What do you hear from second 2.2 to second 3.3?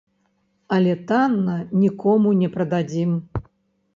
не прададзім.